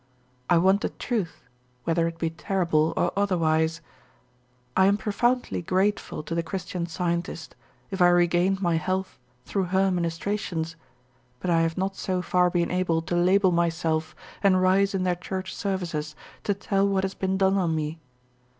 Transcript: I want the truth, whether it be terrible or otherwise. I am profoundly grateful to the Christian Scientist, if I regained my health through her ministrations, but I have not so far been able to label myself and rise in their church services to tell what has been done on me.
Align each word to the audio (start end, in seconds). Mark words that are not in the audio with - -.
I 0.49 0.57
want 0.57 0.81
the 0.81 0.89
truth, 0.89 1.43
whether 1.83 2.07
it 2.07 2.17
be 2.17 2.31
terrible 2.31 2.91
or 2.97 3.11
otherwise. 3.15 3.81
I 4.75 4.87
am 4.87 4.97
profoundly 4.97 5.61
grateful 5.61 6.23
to 6.23 6.33
the 6.33 6.41
Christian 6.41 6.87
Scientist, 6.87 7.55
if 7.91 8.01
I 8.01 8.07
regained 8.07 8.63
my 8.63 8.77
health 8.77 9.19
through 9.45 9.65
her 9.65 9.91
ministrations, 9.91 10.75
but 11.39 11.51
I 11.51 11.61
have 11.61 11.77
not 11.77 11.95
so 11.95 12.23
far 12.23 12.49
been 12.49 12.71
able 12.71 13.03
to 13.03 13.15
label 13.15 13.51
myself 13.51 14.15
and 14.41 14.59
rise 14.59 14.95
in 14.95 15.03
their 15.03 15.13
church 15.13 15.53
services 15.55 16.15
to 16.45 16.55
tell 16.55 16.87
what 16.87 17.03
has 17.03 17.13
been 17.13 17.37
done 17.37 17.55
on 17.59 17.75
me. 17.75 17.99